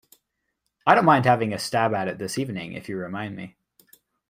[0.87, 3.55] I don't mind having a stab at it this evening if you remind me.